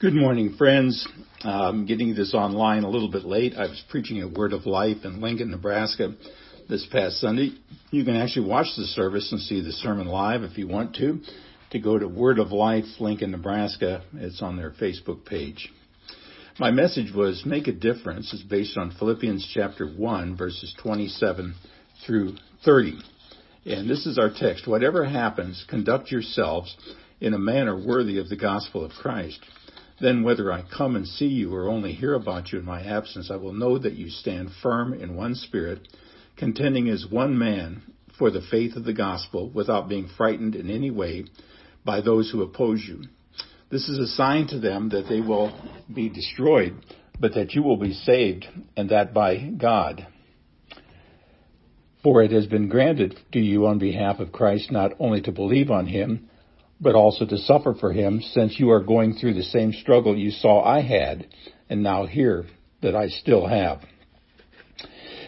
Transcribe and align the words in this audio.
Good 0.00 0.14
morning, 0.14 0.54
friends. 0.56 1.04
I'm 1.42 1.84
getting 1.84 2.14
this 2.14 2.32
online 2.32 2.84
a 2.84 2.88
little 2.88 3.10
bit 3.10 3.24
late. 3.24 3.54
I 3.56 3.62
was 3.62 3.82
preaching 3.90 4.22
a 4.22 4.28
Word 4.28 4.52
of 4.52 4.64
Life 4.64 4.98
in 5.02 5.20
Lincoln, 5.20 5.50
Nebraska 5.50 6.14
this 6.68 6.86
past 6.92 7.16
Sunday. 7.16 7.50
You 7.90 8.04
can 8.04 8.14
actually 8.14 8.48
watch 8.48 8.68
the 8.76 8.84
service 8.84 9.32
and 9.32 9.40
see 9.40 9.60
the 9.60 9.72
sermon 9.72 10.06
live 10.06 10.44
if 10.44 10.56
you 10.56 10.68
want 10.68 10.94
to. 10.98 11.18
To 11.72 11.80
go 11.80 11.98
to 11.98 12.06
Word 12.06 12.38
of 12.38 12.52
Life, 12.52 12.84
Lincoln, 13.00 13.32
Nebraska, 13.32 14.04
it's 14.14 14.40
on 14.40 14.56
their 14.56 14.70
Facebook 14.70 15.26
page. 15.26 15.68
My 16.60 16.70
message 16.70 17.12
was 17.12 17.42
Make 17.44 17.66
a 17.66 17.72
Difference. 17.72 18.32
It's 18.32 18.44
based 18.44 18.78
on 18.78 18.94
Philippians 19.00 19.50
chapter 19.52 19.88
1, 19.88 20.36
verses 20.36 20.72
27 20.80 21.56
through 22.06 22.36
30. 22.64 23.00
And 23.66 23.90
this 23.90 24.06
is 24.06 24.16
our 24.16 24.30
text. 24.32 24.68
Whatever 24.68 25.04
happens, 25.04 25.64
conduct 25.68 26.12
yourselves 26.12 26.76
in 27.20 27.34
a 27.34 27.38
manner 27.38 27.76
worthy 27.76 28.18
of 28.18 28.28
the 28.28 28.36
gospel 28.36 28.84
of 28.84 28.92
Christ 28.92 29.40
then 30.00 30.22
whether 30.22 30.52
I 30.52 30.62
come 30.76 30.96
and 30.96 31.06
see 31.06 31.26
you 31.26 31.54
or 31.54 31.68
only 31.68 31.92
hear 31.92 32.14
about 32.14 32.52
you 32.52 32.58
in 32.58 32.64
my 32.64 32.82
absence, 32.82 33.30
I 33.30 33.36
will 33.36 33.52
know 33.52 33.78
that 33.78 33.94
you 33.94 34.10
stand 34.10 34.50
firm 34.62 34.94
in 34.94 35.16
one 35.16 35.34
spirit, 35.34 35.88
contending 36.36 36.88
as 36.88 37.06
one 37.10 37.36
man 37.36 37.82
for 38.18 38.30
the 38.30 38.42
faith 38.50 38.76
of 38.76 38.84
the 38.84 38.92
gospel 38.92 39.50
without 39.50 39.88
being 39.88 40.08
frightened 40.16 40.54
in 40.54 40.70
any 40.70 40.90
way 40.90 41.24
by 41.84 42.00
those 42.00 42.30
who 42.30 42.42
oppose 42.42 42.84
you. 42.86 43.02
This 43.70 43.88
is 43.88 43.98
a 43.98 44.06
sign 44.06 44.46
to 44.48 44.58
them 44.58 44.88
that 44.90 45.08
they 45.08 45.20
will 45.20 45.52
be 45.92 46.08
destroyed, 46.08 46.74
but 47.20 47.34
that 47.34 47.52
you 47.54 47.62
will 47.62 47.76
be 47.76 47.92
saved, 47.92 48.46
and 48.76 48.88
that 48.90 49.12
by 49.12 49.36
God. 49.36 50.06
For 52.02 52.22
it 52.22 52.30
has 52.30 52.46
been 52.46 52.68
granted 52.68 53.18
to 53.32 53.40
you 53.40 53.66
on 53.66 53.78
behalf 53.78 54.20
of 54.20 54.32
Christ 54.32 54.70
not 54.70 54.92
only 55.00 55.20
to 55.22 55.32
believe 55.32 55.70
on 55.70 55.86
him, 55.86 56.28
but 56.80 56.94
also 56.94 57.26
to 57.26 57.38
suffer 57.38 57.74
for 57.74 57.92
him, 57.92 58.20
since 58.20 58.58
you 58.58 58.70
are 58.70 58.82
going 58.82 59.14
through 59.14 59.34
the 59.34 59.42
same 59.42 59.72
struggle 59.72 60.16
you 60.16 60.30
saw 60.30 60.62
I 60.62 60.80
had, 60.82 61.26
and 61.68 61.82
now 61.82 62.06
hear 62.06 62.46
that 62.82 62.94
I 62.94 63.08
still 63.08 63.46
have. 63.46 63.80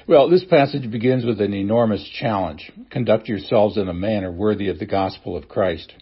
Well, 0.07 0.29
this 0.29 0.45
passage 0.45 0.91
begins 0.91 1.25
with 1.25 1.41
an 1.41 1.55
enormous 1.55 2.09
challenge. 2.19 2.73
Conduct 2.91 3.29
yourselves 3.29 3.77
in 3.77 3.89
a 3.89 3.95
manner 3.95 4.33
worthy 4.33 4.69
of 4.69 4.79
the 4.79 4.87
gospel 4.87 5.37
of 5.37 5.49
Christ. 5.49 5.93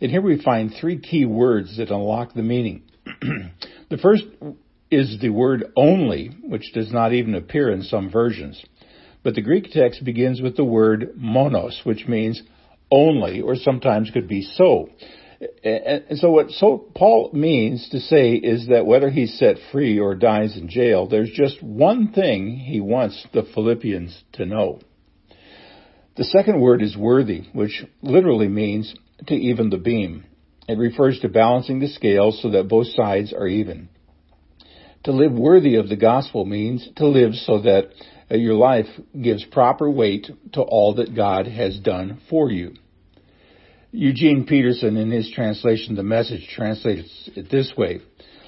And 0.00 0.10
here 0.10 0.22
we 0.22 0.42
find 0.42 0.72
three 0.72 0.98
key 0.98 1.26
words 1.26 1.76
that 1.76 1.90
unlock 1.90 2.34
the 2.34 2.42
meaning. 2.42 2.82
the 3.90 3.98
first 3.98 4.24
is 4.90 5.18
the 5.20 5.30
word 5.30 5.72
only, 5.76 6.28
which 6.42 6.72
does 6.72 6.92
not 6.92 7.12
even 7.12 7.34
appear 7.34 7.70
in 7.70 7.82
some 7.82 8.10
versions. 8.10 8.62
But 9.22 9.34
the 9.34 9.42
Greek 9.42 9.70
text 9.70 10.04
begins 10.04 10.40
with 10.40 10.56
the 10.56 10.64
word 10.64 11.12
monos, 11.16 11.80
which 11.84 12.08
means 12.08 12.42
only, 12.90 13.40
or 13.40 13.56
sometimes 13.56 14.10
could 14.10 14.28
be 14.28 14.42
so. 14.42 14.88
And 15.64 16.18
so 16.18 16.30
what 16.30 16.50
so 16.50 16.76
Paul 16.94 17.30
means 17.32 17.88
to 17.90 18.00
say 18.00 18.34
is 18.34 18.68
that 18.68 18.84
whether 18.84 19.08
he's 19.08 19.38
set 19.38 19.56
free 19.72 19.98
or 19.98 20.14
dies 20.14 20.56
in 20.56 20.68
jail, 20.68 21.08
there's 21.08 21.30
just 21.30 21.62
one 21.62 22.12
thing 22.12 22.56
he 22.56 22.80
wants 22.80 23.26
the 23.32 23.44
Philippians 23.54 24.22
to 24.34 24.44
know. 24.44 24.80
The 26.16 26.24
second 26.24 26.60
word 26.60 26.82
is 26.82 26.96
worthy, 26.96 27.44
which 27.54 27.82
literally 28.02 28.48
means 28.48 28.94
to 29.28 29.34
even 29.34 29.70
the 29.70 29.78
beam. 29.78 30.24
It 30.68 30.76
refers 30.76 31.18
to 31.20 31.28
balancing 31.28 31.80
the 31.80 31.88
scales 31.88 32.42
so 32.42 32.50
that 32.50 32.68
both 32.68 32.88
sides 32.88 33.32
are 33.32 33.46
even. 33.46 33.88
To 35.04 35.12
live 35.12 35.32
worthy 35.32 35.76
of 35.76 35.88
the 35.88 35.96
gospel 35.96 36.44
means 36.44 36.86
to 36.96 37.06
live 37.06 37.34
so 37.34 37.62
that 37.62 37.88
uh, 38.30 38.36
your 38.36 38.54
life 38.54 38.86
gives 39.20 39.42
proper 39.46 39.90
weight 39.90 40.28
to 40.52 40.60
all 40.60 40.94
that 40.96 41.16
God 41.16 41.46
has 41.46 41.78
done 41.78 42.20
for 42.28 42.50
you. 42.50 42.74
Eugene 43.92 44.44
Peterson, 44.46 44.98
in 44.98 45.10
his 45.10 45.30
translation, 45.30 45.94
the 45.94 46.02
message 46.02 46.46
translates 46.54 47.30
it 47.34 47.50
this 47.50 47.72
way 47.76 48.00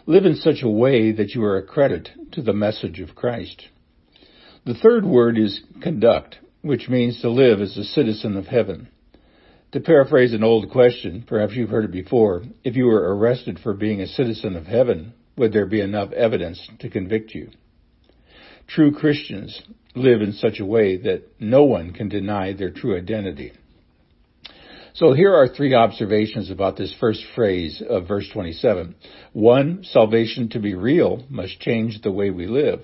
Live 0.05 0.27
in 0.27 0.37
such 0.37 0.63
a 0.63 0.69
way 0.69 1.13
that 1.13 1.31
you 1.31 1.43
are 1.43 1.57
a 1.57 1.67
credit 1.67 2.11
to 2.33 2.43
the 2.43 2.53
message 2.53 3.01
of 3.01 3.15
Christ. 3.15 3.69
The 4.67 4.75
third 4.75 5.07
word 5.07 5.39
is 5.39 5.61
conduct, 5.81 6.37
which 6.61 6.89
means 6.89 7.21
to 7.21 7.31
live 7.31 7.61
as 7.61 7.77
a 7.79 7.85
citizen 7.85 8.37
of 8.37 8.47
heaven. 8.47 8.89
To 9.73 9.81
paraphrase 9.81 10.35
an 10.35 10.45
old 10.45 10.71
question, 10.71 11.25
perhaps 11.27 11.55
you've 11.55 11.71
heard 11.71 11.87
it 11.87 11.93
before, 11.93 12.43
if 12.63 12.77
you 12.77 12.87
were 12.87 13.17
arrested 13.17 13.59
for 13.59 13.73
being 13.73 14.03
a 14.03 14.07
citizen 14.07 14.55
of 14.55 14.67
heaven, 14.67 15.15
would 15.37 15.53
there 15.53 15.67
be 15.67 15.81
enough 15.81 16.13
evidence 16.13 16.69
to 16.81 16.91
convict 16.91 17.35
you? 17.35 17.51
True 18.67 18.93
Christians 18.93 19.61
live 19.95 20.23
in 20.23 20.33
such 20.33 20.61
a 20.61 20.65
way 20.65 20.97
that 20.97 21.25
no 21.41 21.65
one 21.65 21.93
can 21.93 22.09
deny 22.09 22.53
their 22.53 22.71
true 22.71 22.97
identity. 22.97 23.53
So 24.95 25.15
here 25.15 25.35
are 25.35 25.49
three 25.49 25.75
observations 25.75 26.51
about 26.51 26.77
this 26.77 26.95
first 27.01 27.25
phrase 27.35 27.83
of 27.87 28.09
verse 28.09 28.29
27. 28.33 28.95
One, 29.33 29.85
salvation 29.85 30.51
to 30.51 30.61
be 30.61 30.75
real 30.75 31.25
must 31.31 31.61
change 31.61 32.03
the 32.03 32.13
way 32.13 32.31
we 32.31 32.47
live. 32.47 32.81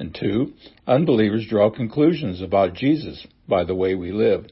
And 0.00 0.14
two, 0.14 0.54
unbelievers 0.86 1.46
draw 1.48 1.70
conclusions 1.70 2.42
about 2.42 2.74
Jesus 2.74 3.24
by 3.48 3.64
the 3.64 3.74
way 3.74 3.94
we 3.94 4.12
live. 4.12 4.46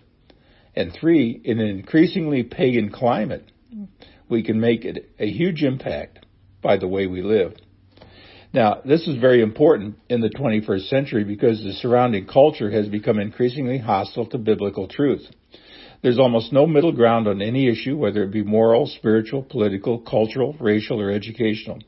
And 0.74 0.92
three, 0.92 1.40
in 1.44 1.58
an 1.58 1.68
increasingly 1.68 2.42
pagan 2.44 2.90
climate, 2.90 3.50
we 4.28 4.42
can 4.42 4.60
make 4.60 4.84
it 4.84 5.10
a 5.18 5.30
huge 5.30 5.62
impact 5.62 6.25
by 6.66 6.76
the 6.76 6.88
way 6.88 7.06
we 7.06 7.22
live. 7.22 7.54
Now, 8.52 8.80
this 8.84 9.06
is 9.06 9.20
very 9.20 9.40
important 9.40 9.98
in 10.08 10.20
the 10.20 10.30
21st 10.30 10.88
century 10.88 11.22
because 11.22 11.62
the 11.62 11.74
surrounding 11.74 12.26
culture 12.26 12.72
has 12.72 12.88
become 12.88 13.20
increasingly 13.20 13.78
hostile 13.78 14.26
to 14.30 14.38
biblical 14.38 14.88
truth. 14.88 15.24
There's 16.02 16.18
almost 16.18 16.52
no 16.52 16.66
middle 16.66 16.90
ground 16.90 17.28
on 17.28 17.40
any 17.40 17.68
issue, 17.68 17.96
whether 17.96 18.24
it 18.24 18.32
be 18.32 18.42
moral, 18.42 18.86
spiritual, 18.86 19.44
political, 19.44 20.00
cultural, 20.00 20.56
racial, 20.58 21.00
or 21.00 21.12
educational. 21.12 21.78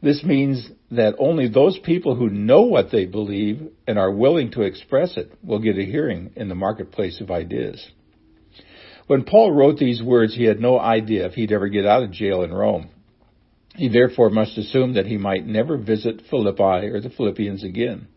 This 0.00 0.22
means 0.22 0.70
that 0.92 1.16
only 1.18 1.48
those 1.48 1.76
people 1.80 2.14
who 2.14 2.30
know 2.30 2.62
what 2.62 2.92
they 2.92 3.06
believe 3.06 3.60
and 3.88 3.98
are 3.98 4.12
willing 4.12 4.52
to 4.52 4.62
express 4.62 5.16
it 5.16 5.32
will 5.42 5.58
get 5.58 5.78
a 5.78 5.84
hearing 5.84 6.30
in 6.36 6.48
the 6.48 6.54
marketplace 6.54 7.20
of 7.20 7.32
ideas. 7.32 7.84
When 9.08 9.24
Paul 9.24 9.50
wrote 9.50 9.78
these 9.78 10.00
words, 10.00 10.34
he 10.36 10.44
had 10.44 10.60
no 10.60 10.78
idea 10.78 11.26
if 11.26 11.32
he'd 11.32 11.50
ever 11.50 11.68
get 11.68 11.86
out 11.86 12.04
of 12.04 12.12
jail 12.12 12.42
in 12.42 12.52
Rome. 12.52 12.90
He 13.76 13.88
therefore 13.88 14.30
must 14.30 14.56
assume 14.56 14.94
that 14.94 15.06
he 15.06 15.18
might 15.18 15.46
never 15.46 15.76
visit 15.76 16.22
Philippi 16.30 16.88
or 16.88 17.00
the 17.00 17.10
Philippians 17.10 17.62
again. 17.62 18.08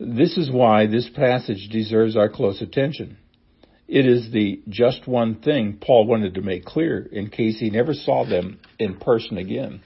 This 0.00 0.36
is 0.38 0.50
why 0.50 0.86
this 0.86 1.08
passage 1.08 1.68
deserves 1.70 2.16
our 2.16 2.28
close 2.28 2.62
attention. 2.62 3.18
It 3.86 4.06
is 4.06 4.30
the 4.30 4.62
just 4.68 5.06
one 5.06 5.36
thing 5.36 5.78
Paul 5.80 6.06
wanted 6.06 6.34
to 6.34 6.42
make 6.42 6.64
clear 6.64 7.00
in 7.00 7.30
case 7.30 7.58
he 7.58 7.70
never 7.70 7.94
saw 7.94 8.24
them 8.24 8.60
in 8.78 8.96
person 8.96 9.38
again. 9.38 9.82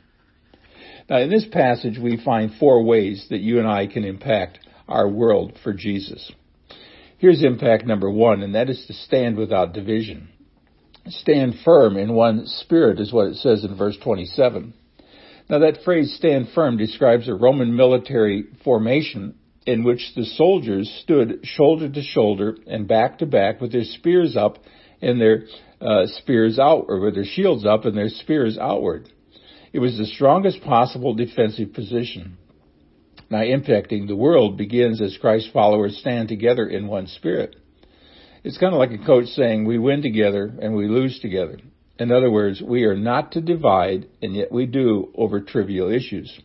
Now, 1.08 1.18
in 1.18 1.30
this 1.30 1.46
passage, 1.50 1.98
we 1.98 2.22
find 2.22 2.52
four 2.58 2.84
ways 2.84 3.26
that 3.30 3.40
you 3.40 3.58
and 3.58 3.66
I 3.66 3.86
can 3.86 4.04
impact 4.04 4.58
our 4.88 5.08
world 5.08 5.58
for 5.62 5.72
Jesus. 5.72 6.30
Here's 7.18 7.42
impact 7.42 7.86
number 7.86 8.10
one, 8.10 8.42
and 8.42 8.54
that 8.54 8.70
is 8.70 8.84
to 8.86 8.92
stand 8.92 9.36
without 9.36 9.72
division. 9.72 10.28
Stand 11.08 11.56
firm 11.64 11.96
in 11.96 12.14
one 12.14 12.46
spirit 12.46 13.00
is 13.00 13.12
what 13.12 13.28
it 13.28 13.36
says 13.36 13.64
in 13.64 13.76
verse 13.76 13.96
27. 14.02 14.74
Now 15.52 15.58
that 15.58 15.82
phrase 15.84 16.14
stand 16.16 16.48
firm 16.54 16.78
describes 16.78 17.28
a 17.28 17.34
Roman 17.34 17.76
military 17.76 18.44
formation 18.64 19.34
in 19.66 19.84
which 19.84 20.00
the 20.16 20.24
soldiers 20.24 20.90
stood 21.02 21.40
shoulder 21.42 21.90
to 21.90 22.02
shoulder 22.02 22.56
and 22.66 22.88
back 22.88 23.18
to 23.18 23.26
back 23.26 23.60
with 23.60 23.70
their 23.70 23.84
spears 23.84 24.34
up 24.34 24.56
and 25.02 25.20
their 25.20 25.42
uh, 25.78 26.06
spears 26.06 26.58
out, 26.58 26.86
or 26.88 27.00
with 27.00 27.16
their 27.16 27.26
shields 27.26 27.66
up 27.66 27.84
and 27.84 27.94
their 27.94 28.08
spears 28.08 28.56
outward. 28.56 29.10
It 29.74 29.80
was 29.80 29.98
the 29.98 30.06
strongest 30.06 30.62
possible 30.62 31.12
defensive 31.12 31.74
position. 31.74 32.38
Now 33.28 33.40
impacting 33.40 34.08
the 34.08 34.16
world 34.16 34.56
begins 34.56 35.02
as 35.02 35.18
Christ 35.20 35.50
followers 35.52 35.98
stand 35.98 36.28
together 36.28 36.66
in 36.66 36.86
one 36.86 37.08
spirit. 37.08 37.56
It's 38.42 38.56
kind 38.56 38.72
of 38.72 38.78
like 38.78 38.98
a 38.98 39.04
coach 39.04 39.26
saying, 39.26 39.66
we 39.66 39.78
win 39.78 40.00
together 40.00 40.50
and 40.62 40.74
we 40.74 40.88
lose 40.88 41.20
together. 41.20 41.58
In 42.02 42.10
other 42.10 42.32
words, 42.32 42.60
we 42.60 42.82
are 42.82 42.96
not 42.96 43.30
to 43.32 43.40
divide, 43.40 44.08
and 44.20 44.34
yet 44.34 44.50
we 44.50 44.66
do 44.66 45.12
over 45.14 45.40
trivial 45.40 45.88
issues. 45.88 46.36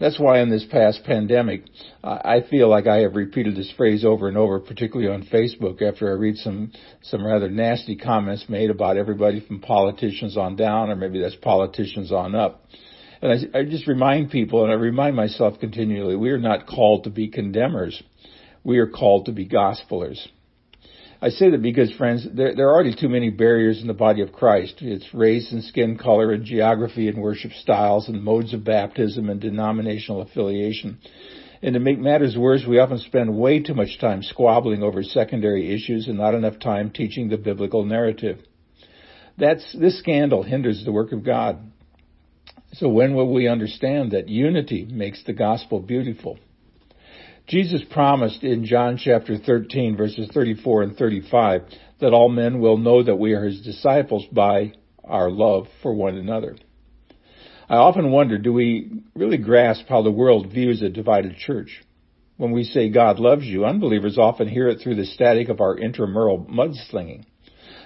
That's 0.00 0.18
why 0.18 0.40
in 0.40 0.50
this 0.50 0.64
past 0.68 1.04
pandemic, 1.04 1.62
I 2.02 2.40
feel 2.50 2.68
like 2.68 2.88
I 2.88 3.02
have 3.02 3.14
repeated 3.14 3.54
this 3.54 3.72
phrase 3.76 4.04
over 4.04 4.26
and 4.26 4.36
over, 4.36 4.58
particularly 4.58 5.14
on 5.14 5.28
Facebook 5.32 5.80
after 5.80 6.08
I 6.08 6.14
read 6.14 6.38
some, 6.38 6.72
some 7.02 7.24
rather 7.24 7.48
nasty 7.48 7.94
comments 7.94 8.46
made 8.48 8.70
about 8.70 8.96
everybody 8.96 9.38
from 9.46 9.60
politicians 9.60 10.36
on 10.36 10.56
down, 10.56 10.90
or 10.90 10.96
maybe 10.96 11.20
that's 11.20 11.36
politicians 11.36 12.10
on 12.10 12.34
up. 12.34 12.64
And 13.22 13.30
I, 13.54 13.60
I 13.60 13.64
just 13.64 13.86
remind 13.86 14.32
people, 14.32 14.64
and 14.64 14.72
I 14.72 14.74
remind 14.74 15.14
myself 15.14 15.60
continually, 15.60 16.16
we 16.16 16.30
are 16.30 16.38
not 16.38 16.66
called 16.66 17.04
to 17.04 17.10
be 17.10 17.28
condemners. 17.28 18.02
We 18.64 18.78
are 18.78 18.88
called 18.88 19.26
to 19.26 19.32
be 19.32 19.48
gospelers. 19.48 20.18
I 21.22 21.28
say 21.30 21.50
that 21.50 21.62
because, 21.62 21.92
friends, 21.92 22.26
there, 22.32 22.54
there, 22.54 22.68
are 22.68 22.74
already 22.74 22.94
too 22.94 23.08
many 23.08 23.30
barriers 23.30 23.80
in 23.80 23.86
the 23.86 23.94
body 23.94 24.20
of 24.20 24.32
Christ. 24.32 24.76
It's 24.80 25.14
race 25.14 25.52
and 25.52 25.62
skin 25.64 25.96
color 25.96 26.32
and 26.32 26.44
geography 26.44 27.08
and 27.08 27.22
worship 27.22 27.52
styles 27.52 28.08
and 28.08 28.22
modes 28.22 28.52
of 28.52 28.64
baptism 28.64 29.30
and 29.30 29.40
denominational 29.40 30.22
affiliation. 30.22 30.98
And 31.62 31.74
to 31.74 31.80
make 31.80 31.98
matters 31.98 32.36
worse, 32.36 32.62
we 32.68 32.78
often 32.78 32.98
spend 32.98 33.38
way 33.38 33.60
too 33.60 33.74
much 33.74 33.98
time 33.98 34.22
squabbling 34.22 34.82
over 34.82 35.02
secondary 35.02 35.74
issues 35.74 36.08
and 36.08 36.18
not 36.18 36.34
enough 36.34 36.58
time 36.58 36.90
teaching 36.90 37.28
the 37.28 37.38
biblical 37.38 37.84
narrative. 37.84 38.40
That's, 39.38 39.64
this 39.72 39.98
scandal 39.98 40.42
hinders 40.42 40.84
the 40.84 40.92
work 40.92 41.12
of 41.12 41.24
God. 41.24 41.58
So 42.74 42.88
when 42.88 43.14
will 43.14 43.32
we 43.32 43.48
understand 43.48 44.12
that 44.12 44.28
unity 44.28 44.84
makes 44.84 45.22
the 45.24 45.32
gospel 45.32 45.80
beautiful? 45.80 46.38
Jesus 47.46 47.82
promised 47.90 48.42
in 48.42 48.64
John 48.64 48.96
chapter 48.96 49.36
13 49.36 49.96
verses 49.96 50.30
34 50.32 50.82
and 50.82 50.96
35 50.96 51.62
that 52.00 52.14
all 52.14 52.30
men 52.30 52.60
will 52.60 52.78
know 52.78 53.02
that 53.02 53.16
we 53.16 53.32
are 53.32 53.44
his 53.44 53.60
disciples 53.60 54.24
by 54.32 54.72
our 55.04 55.30
love 55.30 55.66
for 55.82 55.92
one 55.92 56.16
another. 56.16 56.56
I 57.68 57.76
often 57.76 58.10
wonder, 58.10 58.38
do 58.38 58.52
we 58.52 59.02
really 59.14 59.38
grasp 59.38 59.86
how 59.88 60.02
the 60.02 60.10
world 60.10 60.52
views 60.52 60.82
a 60.82 60.88
divided 60.88 61.36
church? 61.36 61.82
When 62.36 62.52
we 62.52 62.64
say 62.64 62.90
God 62.90 63.18
loves 63.18 63.44
you, 63.44 63.64
unbelievers 63.64 64.18
often 64.18 64.48
hear 64.48 64.68
it 64.68 64.80
through 64.80 64.96
the 64.96 65.04
static 65.04 65.48
of 65.50 65.60
our 65.60 65.76
intramural 65.76 66.44
mudslinging. 66.44 67.24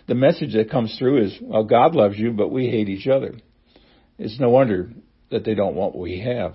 The 0.06 0.14
message 0.14 0.54
that 0.54 0.70
comes 0.70 0.96
through 0.98 1.24
is, 1.24 1.38
well, 1.40 1.64
God 1.64 1.94
loves 1.94 2.18
you, 2.18 2.32
but 2.32 2.50
we 2.50 2.68
hate 2.68 2.88
each 2.88 3.06
other. 3.06 3.34
It's 4.18 4.40
no 4.40 4.50
wonder 4.50 4.90
that 5.30 5.44
they 5.44 5.54
don't 5.54 5.74
want 5.74 5.94
what 5.94 6.02
we 6.02 6.20
have. 6.20 6.54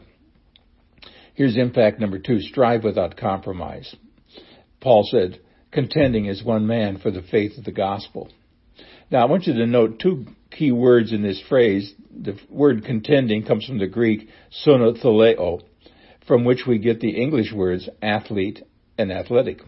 Here's 1.36 1.58
impact 1.58 2.00
number 2.00 2.20
two, 2.20 2.40
strive 2.40 2.84
without 2.84 3.18
compromise. 3.18 3.96
Paul 4.82 5.08
said, 5.10 5.40
contending 5.72 6.30
as 6.30 6.44
one 6.44 6.68
man 6.68 7.00
for 7.00 7.10
the 7.10 7.24
faith 7.24 7.58
of 7.58 7.64
the 7.64 7.72
gospel. 7.72 8.30
Now 9.10 9.22
I 9.22 9.26
want 9.26 9.48
you 9.48 9.54
to 9.54 9.66
note 9.66 10.00
two 10.00 10.28
key 10.52 10.72
words 10.72 11.12
in 11.12 11.24
this 11.24 11.42
phrase. 11.50 11.94
The 12.12 12.38
word 12.50 12.86
contending 12.86 13.44
comes 13.46 13.66
from 13.66 13.80
the 13.80 13.88
Greek 13.88 14.30
sunathleo, 14.66 15.62
from 16.28 16.46
which 16.46 16.66
we 16.68 16.78
get 16.78 17.00
the 17.00 17.22
English 17.22 17.52
words 17.52 17.90
athlete 18.02 18.62
and 18.98 19.12
athletic. 19.12 19.62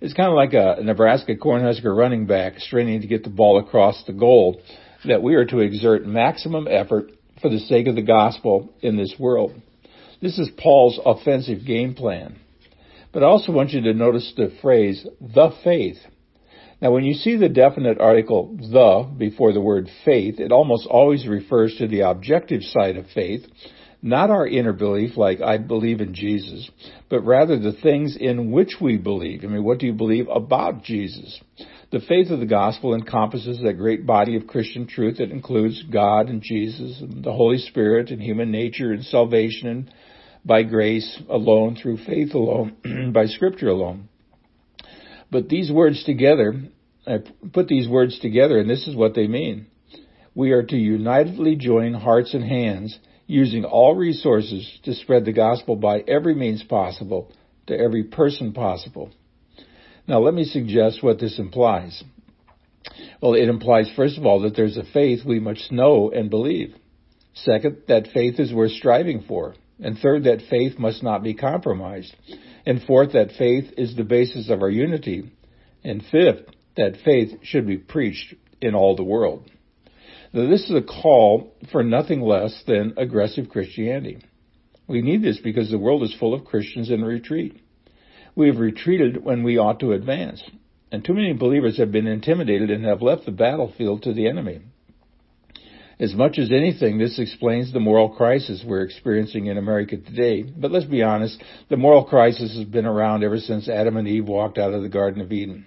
It's 0.00 0.14
kind 0.14 0.28
of 0.28 0.34
like 0.34 0.52
a 0.52 0.82
Nebraska 0.82 1.36
Cornhusker 1.36 1.96
running 1.96 2.26
back 2.26 2.58
straining 2.58 3.00
to 3.00 3.06
get 3.06 3.24
the 3.24 3.30
ball 3.30 3.58
across 3.58 4.02
the 4.06 4.12
goal 4.12 4.60
that 5.04 5.22
we 5.22 5.34
are 5.34 5.44
to 5.46 5.60
exert 5.60 6.06
maximum 6.06 6.66
effort 6.68 7.12
for 7.40 7.48
the 7.48 7.58
sake 7.60 7.86
of 7.86 7.94
the 7.94 8.02
gospel 8.02 8.74
in 8.80 8.96
this 8.96 9.14
world. 9.18 9.60
This 10.20 10.38
is 10.38 10.50
Paul's 10.56 10.98
offensive 11.04 11.64
game 11.64 11.94
plan. 11.94 12.36
But 13.12 13.22
I 13.22 13.26
also 13.26 13.52
want 13.52 13.70
you 13.70 13.80
to 13.82 13.94
notice 13.94 14.32
the 14.36 14.52
phrase, 14.60 15.06
the 15.20 15.50
faith. 15.64 15.98
Now 16.82 16.92
when 16.92 17.04
you 17.04 17.14
see 17.14 17.36
the 17.36 17.48
definite 17.48 18.00
article, 18.00 18.56
the, 18.56 19.08
before 19.16 19.52
the 19.52 19.60
word 19.60 19.88
faith, 20.04 20.40
it 20.40 20.52
almost 20.52 20.86
always 20.86 21.26
refers 21.26 21.76
to 21.76 21.88
the 21.88 22.00
objective 22.00 22.62
side 22.62 22.96
of 22.96 23.06
faith, 23.14 23.46
not 24.02 24.30
our 24.30 24.46
inner 24.46 24.72
belief 24.72 25.16
like 25.16 25.40
I 25.40 25.58
believe 25.58 26.00
in 26.00 26.14
Jesus, 26.14 26.70
but 27.08 27.24
rather 27.24 27.58
the 27.58 27.72
things 27.72 28.16
in 28.18 28.52
which 28.52 28.76
we 28.80 28.96
believe. 28.96 29.42
I 29.44 29.48
mean, 29.48 29.64
what 29.64 29.78
do 29.78 29.86
you 29.86 29.92
believe 29.92 30.28
about 30.28 30.84
Jesus? 30.84 31.40
The 31.90 32.00
faith 32.00 32.30
of 32.30 32.38
the 32.38 32.46
gospel 32.46 32.94
encompasses 32.94 33.60
that 33.62 33.78
great 33.78 34.04
body 34.04 34.36
of 34.36 34.46
Christian 34.46 34.86
truth 34.86 35.18
that 35.18 35.30
includes 35.30 35.82
God 35.90 36.28
and 36.28 36.42
Jesus 36.42 37.00
and 37.00 37.24
the 37.24 37.32
Holy 37.32 37.58
Spirit 37.58 38.10
and 38.10 38.20
human 38.20 38.50
nature 38.50 38.92
and 38.92 39.02
salvation 39.04 39.68
and 39.68 39.90
by 40.48 40.64
grace 40.64 41.22
alone, 41.28 41.76
through 41.76 41.98
faith 41.98 42.34
alone, 42.34 43.12
by 43.14 43.26
scripture 43.26 43.68
alone. 43.68 44.08
But 45.30 45.48
these 45.48 45.70
words 45.70 46.02
together, 46.04 46.54
I 47.06 47.18
put 47.52 47.68
these 47.68 47.88
words 47.88 48.18
together 48.18 48.58
and 48.58 48.68
this 48.68 48.88
is 48.88 48.96
what 48.96 49.14
they 49.14 49.28
mean. 49.28 49.66
We 50.34 50.52
are 50.52 50.62
to 50.62 50.76
unitedly 50.76 51.56
join 51.56 51.92
hearts 51.94 52.32
and 52.32 52.42
hands 52.42 52.98
using 53.26 53.64
all 53.64 53.94
resources 53.94 54.66
to 54.84 54.94
spread 54.94 55.26
the 55.26 55.32
gospel 55.32 55.76
by 55.76 55.98
every 56.08 56.34
means 56.34 56.62
possible 56.62 57.30
to 57.66 57.78
every 57.78 58.04
person 58.04 58.54
possible. 58.54 59.10
Now 60.06 60.20
let 60.20 60.32
me 60.32 60.44
suggest 60.44 61.02
what 61.02 61.20
this 61.20 61.38
implies. 61.38 62.02
Well, 63.20 63.34
it 63.34 63.48
implies 63.48 63.90
first 63.94 64.16
of 64.16 64.24
all 64.24 64.40
that 64.42 64.56
there's 64.56 64.78
a 64.78 64.84
faith 64.92 65.26
we 65.26 65.40
must 65.40 65.70
know 65.70 66.10
and 66.10 66.30
believe. 66.30 66.74
Second, 67.34 67.82
that 67.88 68.08
faith 68.14 68.40
is 68.40 68.52
worth 68.52 68.72
striving 68.72 69.24
for. 69.28 69.54
And 69.80 69.98
third, 69.98 70.24
that 70.24 70.42
faith 70.50 70.78
must 70.78 71.02
not 71.02 71.22
be 71.22 71.34
compromised. 71.34 72.14
And 72.66 72.82
fourth, 72.82 73.12
that 73.12 73.32
faith 73.38 73.72
is 73.76 73.94
the 73.94 74.04
basis 74.04 74.50
of 74.50 74.62
our 74.62 74.70
unity. 74.70 75.30
And 75.84 76.04
fifth, 76.10 76.46
that 76.76 76.96
faith 77.04 77.38
should 77.42 77.66
be 77.66 77.78
preached 77.78 78.34
in 78.60 78.74
all 78.74 78.96
the 78.96 79.04
world. 79.04 79.50
Now, 80.32 80.48
this 80.48 80.64
is 80.68 80.74
a 80.74 80.82
call 80.82 81.54
for 81.72 81.82
nothing 81.82 82.20
less 82.20 82.62
than 82.66 82.94
aggressive 82.96 83.48
Christianity. 83.48 84.18
We 84.86 85.02
need 85.02 85.22
this 85.22 85.38
because 85.38 85.70
the 85.70 85.78
world 85.78 86.02
is 86.02 86.14
full 86.18 86.34
of 86.34 86.44
Christians 86.44 86.90
in 86.90 87.02
retreat. 87.02 87.60
We 88.34 88.48
have 88.48 88.58
retreated 88.58 89.22
when 89.22 89.42
we 89.42 89.58
ought 89.58 89.80
to 89.80 89.92
advance. 89.92 90.42
And 90.90 91.04
too 91.04 91.14
many 91.14 91.32
believers 91.34 91.78
have 91.78 91.92
been 91.92 92.06
intimidated 92.06 92.70
and 92.70 92.84
have 92.84 93.02
left 93.02 93.26
the 93.26 93.32
battlefield 93.32 94.02
to 94.02 94.12
the 94.12 94.28
enemy. 94.28 94.60
As 96.00 96.14
much 96.14 96.38
as 96.38 96.52
anything, 96.52 96.98
this 96.98 97.18
explains 97.18 97.72
the 97.72 97.80
moral 97.80 98.10
crisis 98.10 98.64
we're 98.64 98.82
experiencing 98.82 99.46
in 99.46 99.58
America 99.58 99.96
today. 99.96 100.42
But 100.42 100.70
let's 100.70 100.86
be 100.86 101.02
honest, 101.02 101.42
the 101.68 101.76
moral 101.76 102.04
crisis 102.04 102.54
has 102.56 102.64
been 102.64 102.86
around 102.86 103.24
ever 103.24 103.38
since 103.38 103.68
Adam 103.68 103.96
and 103.96 104.06
Eve 104.06 104.26
walked 104.26 104.58
out 104.58 104.72
of 104.72 104.82
the 104.82 104.88
Garden 104.88 105.20
of 105.20 105.32
Eden. 105.32 105.66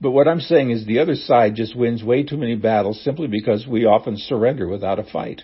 But 0.00 0.10
what 0.10 0.26
I'm 0.26 0.40
saying 0.40 0.70
is 0.70 0.84
the 0.84 0.98
other 0.98 1.14
side 1.14 1.54
just 1.54 1.76
wins 1.76 2.02
way 2.02 2.24
too 2.24 2.38
many 2.38 2.56
battles 2.56 3.04
simply 3.04 3.28
because 3.28 3.66
we 3.68 3.84
often 3.84 4.16
surrender 4.16 4.66
without 4.66 4.98
a 4.98 5.04
fight. 5.04 5.42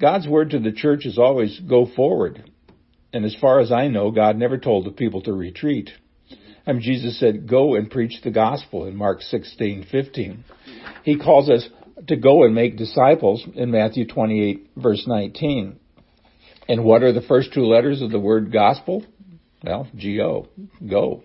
God's 0.00 0.28
word 0.28 0.50
to 0.50 0.60
the 0.60 0.72
church 0.72 1.06
is 1.06 1.18
always 1.18 1.58
go 1.58 1.86
forward. 1.96 2.50
And 3.12 3.24
as 3.24 3.34
far 3.40 3.60
as 3.60 3.72
I 3.72 3.88
know, 3.88 4.10
God 4.10 4.36
never 4.36 4.58
told 4.58 4.84
the 4.84 4.90
people 4.92 5.22
to 5.22 5.32
retreat. 5.32 5.90
I 6.66 6.72
mean, 6.72 6.82
Jesus 6.82 7.18
said, 7.18 7.48
go 7.48 7.76
and 7.76 7.90
preach 7.90 8.20
the 8.22 8.30
gospel 8.30 8.86
in 8.86 8.94
Mark 8.94 9.22
16, 9.22 9.86
15. 9.90 10.44
He 11.04 11.16
calls 11.16 11.48
us 11.48 11.66
to 12.08 12.16
go 12.16 12.44
and 12.44 12.54
make 12.54 12.76
disciples 12.76 13.46
in 13.54 13.70
Matthew 13.70 14.06
28 14.06 14.70
verse 14.76 15.04
19. 15.06 15.78
And 16.68 16.84
what 16.84 17.02
are 17.02 17.12
the 17.12 17.22
first 17.22 17.52
two 17.52 17.64
letters 17.64 18.02
of 18.02 18.10
the 18.10 18.18
word 18.18 18.52
gospel? 18.52 19.04
Well, 19.62 19.88
G-O, 19.94 20.48
go. 20.88 21.22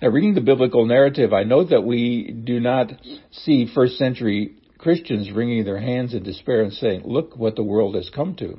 Now 0.00 0.08
reading 0.08 0.34
the 0.34 0.40
biblical 0.40 0.86
narrative, 0.86 1.32
I 1.32 1.44
note 1.44 1.70
that 1.70 1.84
we 1.84 2.30
do 2.30 2.60
not 2.60 2.92
see 3.30 3.70
first 3.72 3.96
century 3.96 4.56
Christians 4.78 5.30
wringing 5.32 5.64
their 5.64 5.80
hands 5.80 6.14
in 6.14 6.22
despair 6.22 6.62
and 6.62 6.72
saying, 6.72 7.02
look 7.04 7.36
what 7.36 7.56
the 7.56 7.62
world 7.62 7.94
has 7.94 8.10
come 8.14 8.34
to. 8.36 8.58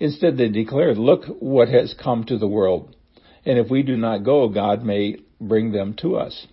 Instead, 0.00 0.36
they 0.36 0.48
declared, 0.48 0.98
look 0.98 1.24
what 1.40 1.68
has 1.68 1.94
come 2.00 2.24
to 2.24 2.38
the 2.38 2.46
world. 2.46 2.94
And 3.44 3.58
if 3.58 3.70
we 3.70 3.82
do 3.82 3.96
not 3.96 4.24
go, 4.24 4.48
God 4.48 4.84
may 4.84 5.16
bring 5.40 5.72
them 5.72 5.94
to 6.00 6.16
us. 6.16 6.46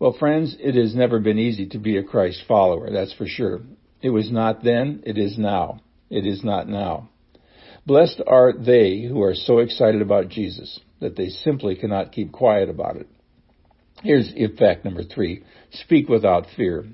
Well, 0.00 0.16
friends, 0.18 0.56
it 0.58 0.76
has 0.76 0.94
never 0.94 1.20
been 1.20 1.38
easy 1.38 1.66
to 1.68 1.78
be 1.78 1.98
a 1.98 2.02
Christ 2.02 2.44
follower, 2.48 2.90
that's 2.90 3.12
for 3.12 3.26
sure. 3.26 3.60
It 4.00 4.08
was 4.08 4.32
not 4.32 4.64
then, 4.64 5.02
it 5.04 5.18
is 5.18 5.36
now. 5.36 5.82
It 6.08 6.26
is 6.26 6.42
not 6.42 6.66
now. 6.66 7.10
Blessed 7.84 8.22
are 8.26 8.54
they 8.54 9.02
who 9.02 9.22
are 9.22 9.34
so 9.34 9.58
excited 9.58 10.00
about 10.00 10.30
Jesus 10.30 10.80
that 11.00 11.16
they 11.16 11.28
simply 11.28 11.76
cannot 11.76 12.12
keep 12.12 12.32
quiet 12.32 12.70
about 12.70 12.96
it. 12.96 13.08
Here's 14.02 14.32
fact 14.58 14.86
number 14.86 15.04
three. 15.04 15.44
Speak 15.70 16.08
without 16.08 16.46
fear. 16.56 16.86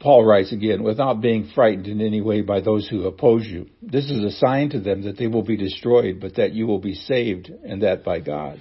Paul 0.00 0.24
writes 0.24 0.52
again, 0.52 0.82
without 0.82 1.20
being 1.20 1.52
frightened 1.54 1.86
in 1.86 2.00
any 2.00 2.20
way 2.20 2.40
by 2.40 2.60
those 2.60 2.88
who 2.88 3.06
oppose 3.06 3.46
you. 3.46 3.68
This 3.80 4.10
is 4.10 4.24
a 4.24 4.36
sign 4.38 4.70
to 4.70 4.80
them 4.80 5.04
that 5.04 5.16
they 5.18 5.28
will 5.28 5.44
be 5.44 5.56
destroyed, 5.56 6.18
but 6.20 6.34
that 6.34 6.52
you 6.52 6.66
will 6.66 6.80
be 6.80 6.94
saved, 6.94 7.48
and 7.64 7.82
that 7.82 8.02
by 8.02 8.18
God. 8.18 8.60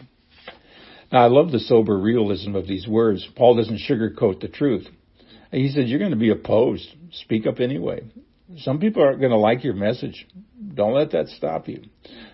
Now 1.11 1.23
I 1.23 1.27
love 1.27 1.51
the 1.51 1.59
sober 1.59 1.97
realism 1.97 2.55
of 2.55 2.67
these 2.67 2.87
words. 2.87 3.27
Paul 3.35 3.55
doesn't 3.55 3.81
sugarcoat 3.89 4.39
the 4.39 4.47
truth. 4.47 4.87
He 5.51 5.69
says, 5.69 5.89
you're 5.89 5.99
going 5.99 6.11
to 6.11 6.17
be 6.17 6.31
opposed. 6.31 6.87
Speak 7.11 7.45
up 7.45 7.59
anyway. 7.59 8.03
Some 8.59 8.79
people 8.79 9.03
aren't 9.03 9.19
going 9.19 9.31
to 9.31 9.37
like 9.37 9.63
your 9.63 9.73
message. 9.73 10.25
Don't 10.73 10.93
let 10.93 11.11
that 11.11 11.27
stop 11.27 11.67
you. 11.67 11.83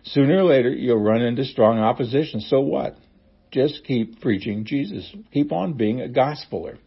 Sooner 0.03 0.37
or 0.37 0.43
later, 0.43 0.69
you'll 0.69 1.01
run 1.01 1.21
into 1.21 1.43
strong 1.45 1.79
opposition. 1.79 2.41
So 2.41 2.59
what? 2.61 2.97
Just 3.51 3.83
keep 3.85 4.21
preaching 4.21 4.65
Jesus. 4.65 5.11
Keep 5.31 5.51
on 5.51 5.73
being 5.73 6.01
a 6.01 6.07
gospeler. 6.07 6.77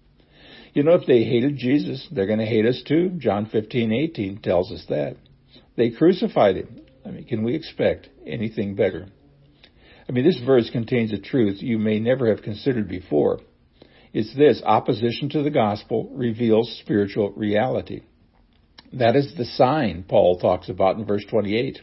You 0.72 0.84
know, 0.84 0.94
if 0.94 1.06
they 1.06 1.24
hated 1.24 1.56
Jesus, 1.56 2.06
they're 2.12 2.26
going 2.26 2.38
to 2.38 2.46
hate 2.46 2.66
us 2.66 2.82
too. 2.86 3.10
John 3.18 3.46
15, 3.46 3.92
18 3.92 4.40
tells 4.40 4.70
us 4.70 4.84
that. 4.88 5.16
They 5.76 5.90
crucified 5.90 6.56
him. 6.56 6.80
I 7.04 7.10
mean, 7.10 7.24
can 7.24 7.42
we 7.42 7.54
expect 7.54 8.08
anything 8.26 8.76
better? 8.76 9.06
I 10.10 10.12
mean, 10.12 10.24
this 10.24 10.40
verse 10.44 10.68
contains 10.70 11.12
a 11.12 11.18
truth 11.18 11.62
you 11.62 11.78
may 11.78 12.00
never 12.00 12.34
have 12.34 12.42
considered 12.42 12.88
before. 12.88 13.38
It's 14.12 14.34
this, 14.34 14.60
opposition 14.64 15.28
to 15.28 15.44
the 15.44 15.50
gospel 15.50 16.10
reveals 16.12 16.80
spiritual 16.80 17.30
reality. 17.36 18.00
That 18.92 19.14
is 19.14 19.32
the 19.36 19.44
sign 19.44 20.04
Paul 20.08 20.40
talks 20.40 20.68
about 20.68 20.96
in 20.96 21.04
verse 21.04 21.24
28. 21.30 21.78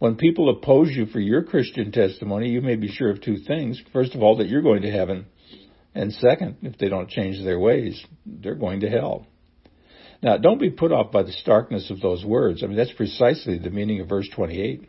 When 0.00 0.16
people 0.16 0.50
oppose 0.50 0.88
you 0.90 1.06
for 1.06 1.20
your 1.20 1.44
Christian 1.44 1.92
testimony, 1.92 2.48
you 2.48 2.60
may 2.60 2.74
be 2.74 2.88
sure 2.88 3.12
of 3.12 3.20
two 3.20 3.36
things. 3.36 3.80
First 3.92 4.16
of 4.16 4.22
all, 4.24 4.38
that 4.38 4.48
you're 4.48 4.60
going 4.60 4.82
to 4.82 4.90
heaven. 4.90 5.26
And 5.94 6.12
second, 6.12 6.56
if 6.62 6.76
they 6.78 6.88
don't 6.88 7.08
change 7.08 7.44
their 7.44 7.60
ways, 7.60 8.04
they're 8.26 8.56
going 8.56 8.80
to 8.80 8.90
hell. 8.90 9.28
Now, 10.24 10.38
don't 10.38 10.58
be 10.58 10.70
put 10.70 10.90
off 10.90 11.12
by 11.12 11.22
the 11.22 11.30
starkness 11.30 11.88
of 11.90 12.00
those 12.00 12.24
words. 12.24 12.64
I 12.64 12.66
mean, 12.66 12.76
that's 12.76 12.90
precisely 12.94 13.58
the 13.58 13.70
meaning 13.70 14.00
of 14.00 14.08
verse 14.08 14.28
28. 14.34 14.88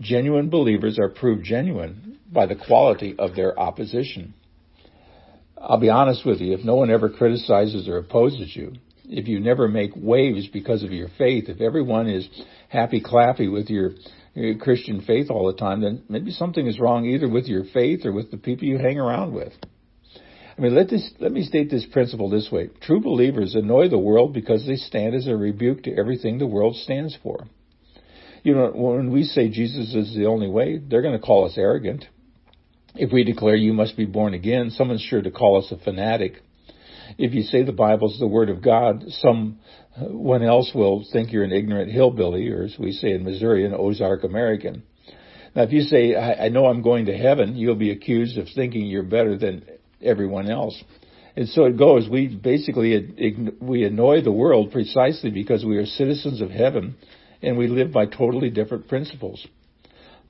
Genuine 0.00 0.50
believers 0.50 0.98
are 0.98 1.08
proved 1.08 1.44
genuine 1.44 2.18
by 2.30 2.46
the 2.46 2.56
quality 2.56 3.14
of 3.18 3.36
their 3.36 3.58
opposition. 3.58 4.34
I'll 5.56 5.80
be 5.80 5.88
honest 5.88 6.26
with 6.26 6.40
you, 6.40 6.52
if 6.52 6.64
no 6.64 6.74
one 6.74 6.90
ever 6.90 7.08
criticizes 7.08 7.88
or 7.88 7.98
opposes 7.98 8.54
you, 8.54 8.72
if 9.06 9.28
you 9.28 9.38
never 9.38 9.68
make 9.68 9.92
waves 9.94 10.48
because 10.48 10.82
of 10.82 10.92
your 10.92 11.08
faith, 11.16 11.48
if 11.48 11.60
everyone 11.60 12.08
is 12.08 12.28
happy 12.68 13.00
clappy 13.00 13.50
with 13.50 13.70
your, 13.70 13.92
your 14.34 14.56
Christian 14.56 15.00
faith 15.02 15.30
all 15.30 15.46
the 15.46 15.58
time, 15.58 15.80
then 15.80 16.02
maybe 16.08 16.32
something 16.32 16.66
is 16.66 16.80
wrong 16.80 17.06
either 17.06 17.28
with 17.28 17.46
your 17.46 17.64
faith 17.72 18.04
or 18.04 18.12
with 18.12 18.30
the 18.30 18.36
people 18.36 18.66
you 18.66 18.78
hang 18.78 18.98
around 18.98 19.32
with. 19.32 19.52
I 20.56 20.60
mean, 20.60 20.74
let 20.74 20.88
this, 20.88 21.08
let 21.18 21.32
me 21.32 21.42
state 21.42 21.70
this 21.70 21.86
principle 21.86 22.30
this 22.30 22.48
way. 22.50 22.70
True 22.80 23.00
believers 23.00 23.54
annoy 23.54 23.88
the 23.88 23.98
world 23.98 24.32
because 24.32 24.66
they 24.66 24.76
stand 24.76 25.14
as 25.14 25.26
a 25.26 25.36
rebuke 25.36 25.82
to 25.84 25.96
everything 25.96 26.38
the 26.38 26.46
world 26.46 26.76
stands 26.76 27.16
for. 27.22 27.46
You 28.44 28.54
know, 28.54 28.72
when 28.74 29.10
we 29.10 29.24
say 29.24 29.48
Jesus 29.48 29.94
is 29.94 30.14
the 30.14 30.26
only 30.26 30.48
way, 30.48 30.76
they're 30.78 31.00
going 31.00 31.18
to 31.18 31.26
call 31.26 31.46
us 31.46 31.54
arrogant. 31.56 32.04
If 32.94 33.10
we 33.10 33.24
declare 33.24 33.56
you 33.56 33.72
must 33.72 33.96
be 33.96 34.04
born 34.04 34.34
again, 34.34 34.70
someone's 34.70 35.00
sure 35.00 35.22
to 35.22 35.30
call 35.30 35.56
us 35.56 35.72
a 35.72 35.82
fanatic. 35.82 36.42
If 37.16 37.32
you 37.32 37.42
say 37.42 37.62
the 37.62 37.72
Bible's 37.72 38.18
the 38.18 38.26
Word 38.26 38.50
of 38.50 38.62
God, 38.62 39.02
someone 39.08 40.42
else 40.42 40.70
will 40.74 41.06
think 41.10 41.32
you're 41.32 41.42
an 41.42 41.52
ignorant 41.52 41.90
hillbilly, 41.90 42.50
or 42.50 42.64
as 42.64 42.76
we 42.78 42.92
say 42.92 43.12
in 43.12 43.24
Missouri, 43.24 43.64
an 43.64 43.72
Ozark 43.72 44.24
American. 44.24 44.82
Now, 45.56 45.62
if 45.62 45.72
you 45.72 45.80
say, 45.80 46.14
I, 46.14 46.44
I 46.44 46.48
know 46.50 46.66
I'm 46.66 46.82
going 46.82 47.06
to 47.06 47.16
heaven, 47.16 47.56
you'll 47.56 47.76
be 47.76 47.92
accused 47.92 48.36
of 48.36 48.48
thinking 48.54 48.86
you're 48.86 49.04
better 49.04 49.38
than 49.38 49.64
everyone 50.02 50.50
else. 50.50 50.78
And 51.34 51.48
so 51.48 51.64
it 51.64 51.78
goes. 51.78 52.10
We 52.10 52.28
basically, 52.28 53.48
we 53.58 53.84
annoy 53.84 54.20
the 54.20 54.32
world 54.32 54.70
precisely 54.70 55.30
because 55.30 55.64
we 55.64 55.78
are 55.78 55.86
citizens 55.86 56.42
of 56.42 56.50
heaven 56.50 56.96
and 57.44 57.58
we 57.58 57.68
live 57.68 57.92
by 57.92 58.06
totally 58.06 58.50
different 58.50 58.88
principles. 58.88 59.46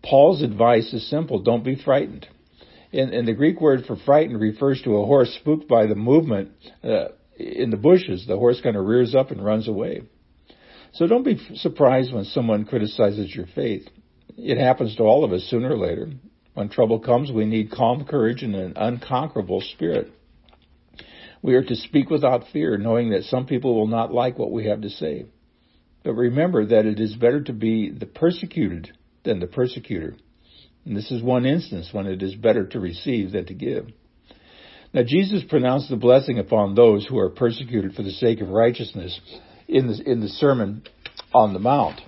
Paul's 0.03 0.43
advice 0.43 0.93
is 0.93 1.09
simple. 1.09 1.43
Don't 1.43 1.65
be 1.65 1.81
frightened. 1.83 2.27
And, 2.93 3.13
and 3.13 3.27
the 3.27 3.33
Greek 3.33 3.61
word 3.61 3.87
for 3.87 3.97
frightened 3.97 4.41
refers 4.41 4.83
to 4.83 4.97
a 4.97 5.07
horse 5.07 5.35
spooked 5.41 5.69
by 5.69 5.87
the 5.87 5.95
movement 5.95 6.51
uh, 6.83 7.07
in 7.37 7.71
the 7.71 7.77
bushes. 7.77 8.27
The 8.27 8.37
horse 8.37 8.61
kind 8.61 8.77
of 8.77 8.85
rears 8.85 9.15
up 9.15 9.31
and 9.31 9.45
runs 9.45 9.69
away. 9.69 10.03
So 10.93 11.07
don't 11.07 11.25
be 11.25 11.41
surprised 11.57 12.13
when 12.13 12.25
someone 12.25 12.67
criticizes 12.67 13.35
your 13.35 13.47
faith. 13.55 13.89
It 14.37 14.59
happens 14.59 14.97
to 14.97 15.05
all 15.05 15.25
of 15.25 15.33
us 15.33 15.45
sooner 15.45 15.71
or 15.71 15.79
later. 15.79 16.11
When 16.55 16.69
trouble 16.69 17.01
comes, 17.01 17.33
we 17.33 17.47
need 17.47 17.73
calm 17.73 18.05
courage 18.05 18.43
and 18.43 18.55
an 18.55 18.75
unconquerable 18.77 19.61
spirit. 19.61 20.13
We 21.43 21.55
are 21.55 21.65
to 21.65 21.77
speak 21.77 22.11
without 22.11 22.45
fear, 22.53 22.79
knowing 22.79 23.11
that 23.11 23.25
some 23.25 23.47
people 23.47 23.75
will 23.75 23.89
not 23.89 24.13
like 24.13 24.39
what 24.39 24.53
we 24.53 24.67
have 24.67 24.83
to 24.83 24.91
say. 24.91 25.27
But 26.05 26.15
remember 26.15 26.67
that 26.67 26.85
it 26.85 27.01
is 27.01 27.15
better 27.15 27.43
to 27.43 27.53
be 27.53 27.91
the 27.91 28.07
persecuted 28.07 28.97
than 29.25 29.41
the 29.41 29.47
persecutor. 29.47 30.15
And 30.85 30.95
this 30.95 31.11
is 31.11 31.23
one 31.23 31.47
instance 31.47 31.89
when 31.93 32.07
it 32.07 32.23
is 32.23 32.35
better 32.35 32.67
to 32.67 32.79
receive 32.79 33.33
than 33.33 33.47
to 33.47 33.55
give. 33.55 33.89
Now 34.93 35.03
Jesus 35.03 35.43
pronounced 35.49 35.89
the 35.89 35.97
blessing 35.97 36.39
upon 36.39 36.75
those 36.75 37.07
who 37.07 37.19
are 37.19 37.31
persecuted 37.31 37.95
for 37.95 38.03
the 38.03 38.13
sake 38.13 38.43
of 38.43 38.49
righteousness 38.49 39.19
in 39.67 39.89
the, 39.89 40.01
in 40.09 40.21
the 40.21 40.29
Sermon 40.29 40.83
on 41.33 41.55
the 41.55 41.59
Mount. 41.59 42.01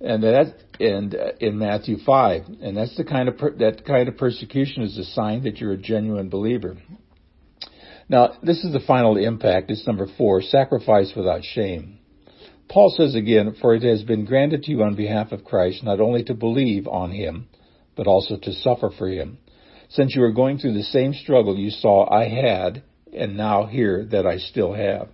And 0.00 0.22
that, 0.22 0.54
and 0.78 1.14
uh, 1.14 1.32
in 1.40 1.58
Matthew 1.58 1.96
5. 1.98 2.42
And 2.62 2.76
that's 2.76 2.96
the 2.96 3.04
kind 3.04 3.28
of, 3.28 3.38
per, 3.38 3.56
that 3.56 3.84
kind 3.84 4.08
of 4.08 4.16
persecution 4.16 4.82
is 4.82 4.96
a 4.98 5.04
sign 5.04 5.44
that 5.44 5.58
you're 5.58 5.72
a 5.72 5.78
genuine 5.78 6.28
believer. 6.28 6.76
Now, 8.08 8.34
this 8.42 8.62
is 8.64 8.72
the 8.72 8.80
final 8.80 9.16
impact. 9.16 9.70
It's 9.70 9.86
number 9.86 10.06
four, 10.18 10.42
sacrifice 10.42 11.12
without 11.16 11.42
shame. 11.42 11.98
Paul 12.68 12.92
says 12.96 13.14
again, 13.14 13.56
for 13.60 13.74
it 13.74 13.82
has 13.82 14.02
been 14.02 14.24
granted 14.24 14.64
to 14.64 14.70
you 14.70 14.82
on 14.82 14.96
behalf 14.96 15.32
of 15.32 15.44
Christ 15.44 15.84
not 15.84 16.00
only 16.00 16.24
to 16.24 16.34
believe 16.34 16.86
on 16.88 17.10
him, 17.10 17.48
but 17.96 18.06
also 18.06 18.36
to 18.36 18.52
suffer 18.52 18.90
for 18.96 19.08
him. 19.08 19.38
Since 19.90 20.16
you 20.16 20.22
are 20.24 20.32
going 20.32 20.58
through 20.58 20.74
the 20.74 20.82
same 20.82 21.12
struggle 21.14 21.56
you 21.56 21.70
saw 21.70 22.10
I 22.10 22.28
had, 22.28 22.82
and 23.12 23.36
now 23.36 23.66
hear 23.66 24.04
that 24.10 24.26
I 24.26 24.38
still 24.38 24.72
have. 24.72 25.08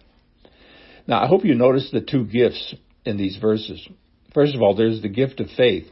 Now, 1.07 1.23
I 1.23 1.27
hope 1.27 1.45
you 1.45 1.55
notice 1.55 1.91
the 1.91 2.01
two 2.01 2.25
gifts 2.25 2.75
in 3.05 3.17
these 3.17 3.37
verses. 3.37 3.87
First 4.33 4.55
of 4.55 4.63
all, 4.63 4.75
there's 4.75 5.03
the 5.03 5.09
gift 5.09 5.41
of 5.41 5.49
faith, 5.57 5.87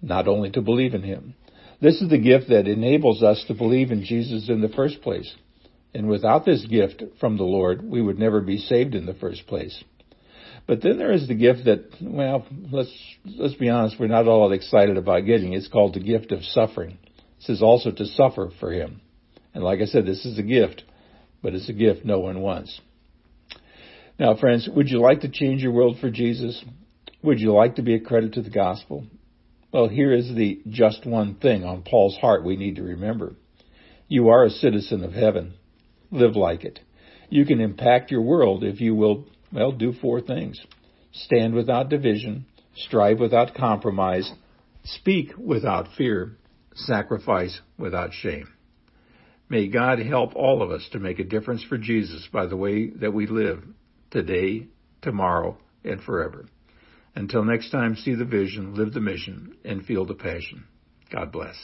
not 0.00 0.26
only 0.26 0.50
to 0.52 0.62
believe 0.62 0.94
in 0.94 1.02
Him. 1.02 1.34
This 1.80 2.00
is 2.00 2.08
the 2.08 2.18
gift 2.18 2.48
that 2.48 2.66
enables 2.66 3.22
us 3.22 3.44
to 3.48 3.54
believe 3.54 3.90
in 3.90 4.04
Jesus 4.04 4.48
in 4.48 4.60
the 4.62 4.68
first 4.68 5.02
place. 5.02 5.32
And 5.92 6.08
without 6.08 6.44
this 6.44 6.64
gift 6.66 7.02
from 7.20 7.36
the 7.36 7.44
Lord, 7.44 7.84
we 7.84 8.00
would 8.00 8.18
never 8.18 8.40
be 8.40 8.58
saved 8.58 8.94
in 8.94 9.06
the 9.06 9.14
first 9.14 9.46
place. 9.46 9.84
But 10.66 10.82
then 10.82 10.96
there 10.98 11.12
is 11.12 11.28
the 11.28 11.34
gift 11.34 11.66
that, 11.66 11.90
well, 12.00 12.46
let's, 12.70 12.92
let's 13.24 13.54
be 13.54 13.68
honest, 13.68 13.96
we're 14.00 14.06
not 14.06 14.26
all 14.26 14.52
excited 14.52 14.96
about 14.96 15.26
getting. 15.26 15.52
It's 15.52 15.68
called 15.68 15.94
the 15.94 16.00
gift 16.00 16.32
of 16.32 16.42
suffering. 16.42 16.98
This 17.38 17.50
is 17.50 17.62
also 17.62 17.90
to 17.90 18.06
suffer 18.06 18.50
for 18.60 18.72
Him. 18.72 19.00
And 19.52 19.62
like 19.62 19.80
I 19.80 19.84
said, 19.84 20.06
this 20.06 20.24
is 20.24 20.38
a 20.38 20.42
gift, 20.42 20.82
but 21.42 21.54
it's 21.54 21.68
a 21.68 21.74
gift 21.74 22.04
no 22.04 22.18
one 22.18 22.40
wants. 22.40 22.80
Now, 24.18 24.36
friends, 24.36 24.68
would 24.74 24.88
you 24.88 25.00
like 25.00 25.20
to 25.20 25.28
change 25.28 25.62
your 25.62 25.72
world 25.72 25.98
for 26.00 26.10
Jesus? 26.10 26.64
Would 27.22 27.40
you 27.40 27.52
like 27.52 27.76
to 27.76 27.82
be 27.82 27.94
a 27.94 28.00
credit 28.00 28.34
to 28.34 28.42
the 28.42 28.50
gospel? 28.50 29.04
Well, 29.72 29.88
here 29.88 30.12
is 30.12 30.32
the 30.32 30.62
just 30.68 31.04
one 31.04 31.34
thing 31.34 31.64
on 31.64 31.82
Paul's 31.82 32.16
heart 32.16 32.44
we 32.44 32.56
need 32.56 32.76
to 32.76 32.82
remember. 32.82 33.34
You 34.08 34.28
are 34.28 34.44
a 34.44 34.50
citizen 34.50 35.02
of 35.02 35.12
heaven. 35.12 35.54
Live 36.10 36.36
like 36.36 36.64
it. 36.64 36.78
You 37.28 37.44
can 37.44 37.60
impact 37.60 38.10
your 38.12 38.22
world 38.22 38.62
if 38.62 38.80
you 38.80 38.94
will, 38.94 39.26
well, 39.54 39.72
do 39.72 39.92
four 39.92 40.20
things. 40.20 40.60
Stand 41.12 41.54
without 41.54 41.88
division, 41.88 42.44
strive 42.74 43.20
without 43.20 43.54
compromise, 43.54 44.30
speak 44.82 45.32
without 45.38 45.86
fear, 45.96 46.36
sacrifice 46.74 47.60
without 47.78 48.12
shame. 48.12 48.48
May 49.48 49.68
God 49.68 50.00
help 50.00 50.34
all 50.34 50.62
of 50.62 50.72
us 50.72 50.86
to 50.92 50.98
make 50.98 51.20
a 51.20 51.24
difference 51.24 51.62
for 51.62 51.78
Jesus 51.78 52.28
by 52.32 52.46
the 52.46 52.56
way 52.56 52.90
that 52.90 53.12
we 53.14 53.28
live 53.28 53.62
today, 54.10 54.66
tomorrow, 55.02 55.56
and 55.84 56.02
forever. 56.02 56.46
Until 57.14 57.44
next 57.44 57.70
time, 57.70 57.94
see 57.94 58.14
the 58.14 58.24
vision, 58.24 58.74
live 58.74 58.92
the 58.92 59.00
mission, 59.00 59.54
and 59.64 59.84
feel 59.84 60.04
the 60.04 60.14
passion. 60.14 60.64
God 61.12 61.30
bless. 61.30 61.54